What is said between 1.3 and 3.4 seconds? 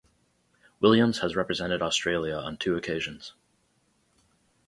represented Australia on two occasions.